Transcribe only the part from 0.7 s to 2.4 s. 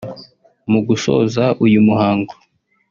Mu gusoza uyu muhango